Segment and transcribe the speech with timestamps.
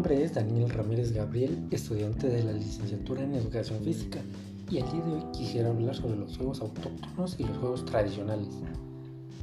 [0.00, 4.18] nombre es Daniel Ramírez Gabriel, estudiante de la licenciatura en Educación Física,
[4.70, 8.48] y el día de hoy quisiera hablar sobre los juegos autóctonos y los juegos tradicionales.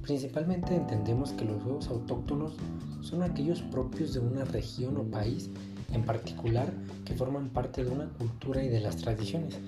[0.00, 2.54] Principalmente entendemos que los juegos autóctonos
[3.02, 5.50] son aquellos propios de una región o país
[5.92, 6.72] en particular
[7.04, 9.58] que forman parte de una cultura y de las tradiciones.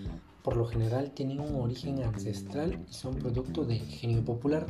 [0.42, 4.66] Por lo general tienen un origen ancestral y son producto de genio popular.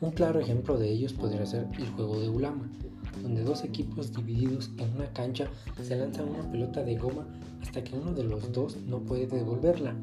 [0.00, 2.70] Un claro ejemplo de ellos podría ser el juego de Ulama,
[3.22, 5.48] donde dos equipos divididos en una cancha
[5.82, 7.26] se lanzan una pelota de goma
[7.62, 9.94] hasta que uno de los dos no puede devolverla.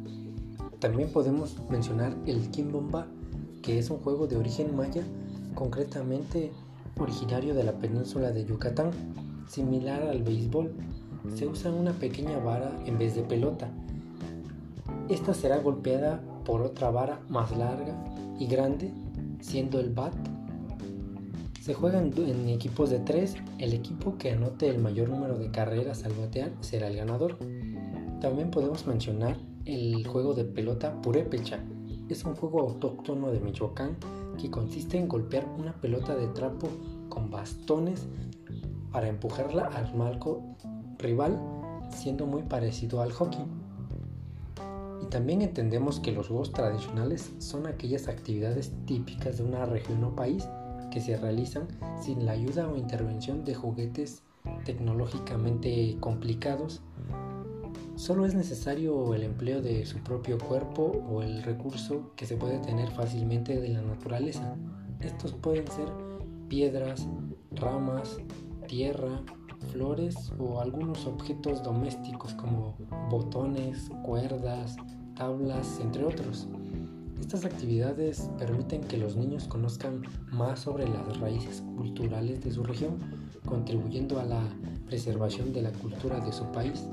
[0.79, 3.07] También podemos mencionar el Kimbomba,
[3.61, 5.03] que es un juego de origen maya,
[5.55, 6.51] concretamente
[6.99, 8.91] originario de la península de Yucatán,
[9.47, 10.73] similar al béisbol.
[11.35, 13.69] Se usa una pequeña vara en vez de pelota.
[15.09, 17.95] Esta será golpeada por otra vara más larga
[18.39, 18.91] y grande,
[19.41, 20.13] siendo el bat
[21.65, 23.33] se juegan en equipos de tres.
[23.57, 27.39] El equipo que anote el mayor número de carreras al batear será el ganador.
[28.21, 29.35] También podemos mencionar
[29.65, 31.65] el juego de pelota purépecha.
[32.07, 33.97] Es un juego autóctono de Michoacán
[34.39, 36.69] que consiste en golpear una pelota de trapo
[37.09, 38.05] con bastones
[38.91, 40.43] para empujarla al marco
[40.99, 41.41] rival,
[41.89, 43.43] siendo muy parecido al hockey.
[45.01, 50.15] Y también entendemos que los juegos tradicionales son aquellas actividades típicas de una región o
[50.15, 50.47] país
[50.95, 51.67] que se realizan
[51.99, 54.23] sin la ayuda o intervención de juguetes
[54.63, 56.83] tecnológicamente complicados.
[57.97, 62.59] Solo es necesario el empleo de su propio cuerpo o el recurso que se puede
[62.59, 64.55] tener fácilmente de la naturaleza.
[65.01, 65.89] Estos pueden ser
[66.47, 67.09] piedras,
[67.51, 68.17] ramas,
[68.65, 69.21] tierra,
[69.73, 72.77] flores o algunos objetos domésticos como
[73.09, 74.77] botones, cuerdas,
[75.17, 76.47] tablas, entre otros.
[77.19, 82.97] Estas actividades permiten que los niños conozcan más sobre las raíces culturales de su región,
[83.45, 84.41] contribuyendo a la
[84.87, 86.87] preservación de la cultura de su país.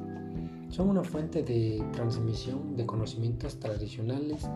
[0.70, 4.48] Son una fuente de transmisión de conocimientos tradicionales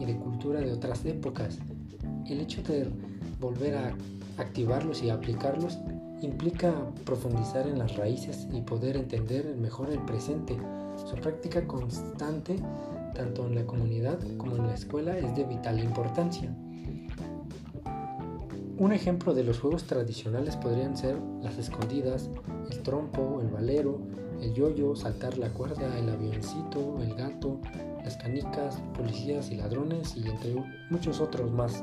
[0.00, 1.58] y de cultura de otras épocas.
[2.26, 2.88] El hecho de
[3.40, 3.94] volver a
[4.38, 5.78] activarlos y aplicarlos
[6.22, 6.72] implica
[7.04, 10.56] profundizar en las raíces y poder entender mejor el presente.
[11.06, 12.56] Su práctica constante
[13.18, 16.54] tanto en la comunidad como en la escuela, es de vital importancia.
[18.78, 22.30] Un ejemplo de los juegos tradicionales podrían ser las escondidas,
[22.70, 23.98] el trompo, el valero,
[24.40, 27.60] el yoyo, saltar la cuerda, el avioncito, el gato,
[28.04, 30.54] las canicas, policías y ladrones y entre
[30.88, 31.82] muchos otros más.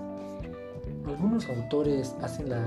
[1.06, 2.64] Algunos autores hacen la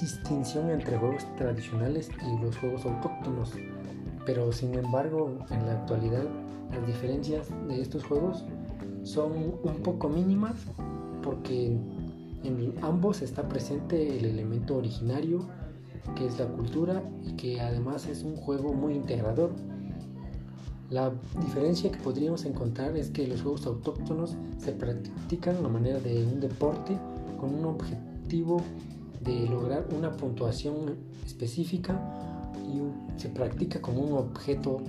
[0.00, 3.52] distinción entre juegos tradicionales y los juegos autóctonos,
[4.24, 6.24] pero sin embargo en la actualidad
[6.72, 8.44] las diferencias de estos juegos
[9.02, 9.32] son
[9.62, 10.54] un poco mínimas
[11.22, 11.66] porque
[12.44, 15.46] en ambos está presente el elemento originario
[16.14, 19.50] que es la cultura y que además es un juego muy integrador.
[20.88, 26.24] La diferencia que podríamos encontrar es que los juegos autóctonos se practican a manera de
[26.24, 26.96] un deporte
[27.38, 28.60] con un objetivo
[29.20, 32.00] de lograr una puntuación específica
[32.66, 34.82] y se practica como un objeto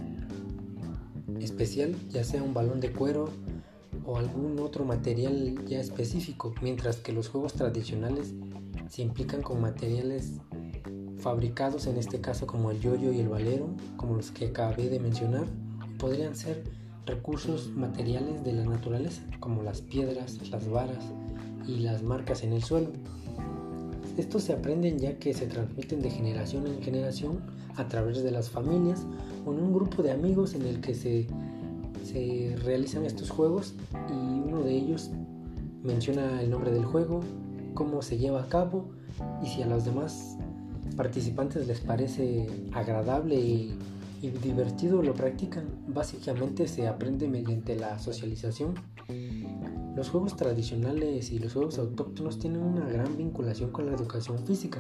[1.40, 3.30] especial, ya sea un balón de cuero
[4.06, 8.34] o algún otro material ya específico, mientras que los juegos tradicionales
[8.90, 10.34] se implican con materiales
[11.20, 15.00] fabricados, en este caso como el yoyo y el valero, como los que acabé de
[15.00, 15.46] mencionar,
[15.98, 16.64] podrían ser
[17.06, 21.04] recursos materiales de la naturaleza, como las piedras, las varas
[21.68, 22.90] y las marcas en el suelo.
[24.22, 27.42] Estos se aprenden ya que se transmiten de generación en generación
[27.76, 29.08] a través de las familias
[29.48, 31.26] o en un grupo de amigos en el que se,
[32.04, 33.74] se realizan estos juegos
[34.12, 35.10] y uno de ellos
[35.82, 37.22] menciona el nombre del juego,
[37.74, 38.92] cómo se lleva a cabo
[39.44, 40.38] y si a los demás
[40.96, 43.76] participantes les parece agradable y,
[44.22, 45.66] y divertido lo practican.
[45.88, 48.76] Básicamente se aprende mediante la socialización
[49.96, 54.80] los juegos tradicionales y los juegos autóctonos tienen una gran vinculación con la educación física,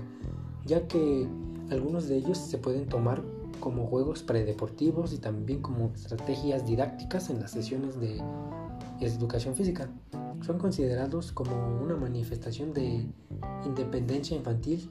[0.65, 1.27] ya que
[1.69, 3.21] algunos de ellos se pueden tomar
[3.59, 8.21] como juegos predeportivos y también como estrategias didácticas en las sesiones de
[9.01, 9.89] educación física.
[10.41, 11.51] Son considerados como
[11.83, 13.05] una manifestación de
[13.65, 14.89] independencia infantil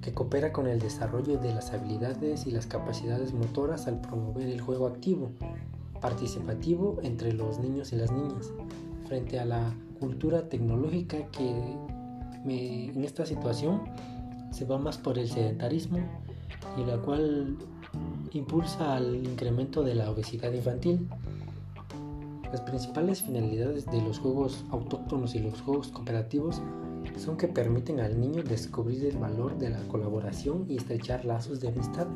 [0.00, 4.60] que coopera con el desarrollo de las habilidades y las capacidades motoras al promover el
[4.60, 5.32] juego activo,
[6.00, 8.52] participativo entre los niños y las niñas
[9.08, 11.48] frente a la cultura tecnológica que
[12.44, 13.82] en esta situación
[14.50, 15.98] se va más por el sedentarismo
[16.76, 17.56] y la cual
[18.32, 21.08] impulsa al incremento de la obesidad infantil.
[22.50, 26.62] Las principales finalidades de los juegos autóctonos y los juegos cooperativos
[27.16, 31.68] son que permiten al niño descubrir el valor de la colaboración y estrechar lazos de
[31.68, 32.06] amistad.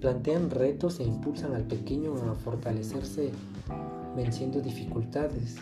[0.00, 3.30] Plantean retos e impulsan al pequeño a fortalecerse
[4.16, 5.56] venciendo dificultades.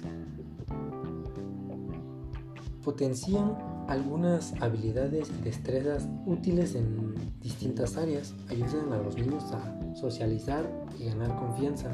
[2.84, 3.56] Potencian
[3.88, 11.06] algunas habilidades y destrezas útiles en distintas áreas, ayudan a los niños a socializar y
[11.06, 11.90] ganar confianza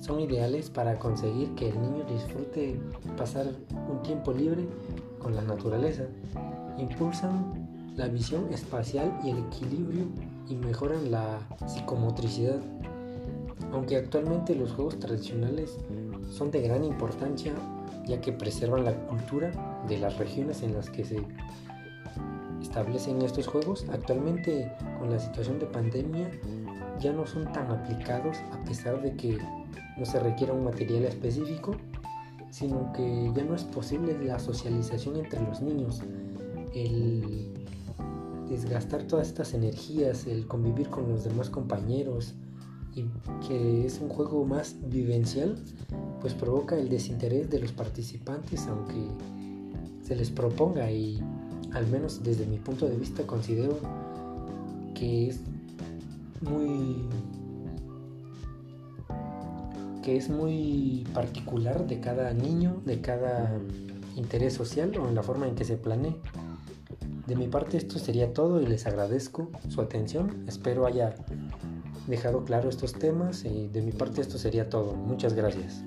[0.00, 2.80] son ideales para conseguir que el niño disfrute
[3.16, 3.46] pasar
[3.90, 4.66] un tiempo libre
[5.18, 6.04] con la naturaleza.
[6.78, 10.06] Impulsan la visión espacial y el equilibrio
[10.48, 12.60] y mejoran la psicomotricidad.
[13.72, 15.78] Aunque actualmente los juegos tradicionales
[16.30, 17.54] son de gran importancia
[18.06, 21.22] ya que preservan la cultura de las regiones en las que se
[22.62, 26.30] establecen estos juegos, actualmente con la situación de pandemia
[27.00, 29.38] ya no son tan aplicados a pesar de que
[29.96, 31.76] no se requiera un material específico,
[32.50, 36.00] sino que ya no es posible la socialización entre los niños,
[36.74, 37.52] el
[38.48, 42.34] desgastar todas estas energías, el convivir con los demás compañeros
[43.46, 45.56] que es un juego más vivencial,
[46.20, 49.08] pues provoca el desinterés de los participantes aunque
[50.02, 51.22] se les proponga y
[51.72, 53.78] al menos desde mi punto de vista considero
[54.94, 55.40] que es
[56.40, 57.06] muy
[60.02, 63.60] que es muy particular de cada niño, de cada
[64.16, 66.16] interés social o en la forma en que se planee.
[67.26, 70.44] De mi parte esto sería todo y les agradezco su atención.
[70.48, 71.14] Espero haya
[72.08, 74.94] dejado claro estos temas y de mi parte esto sería todo.
[74.94, 75.84] Muchas gracias.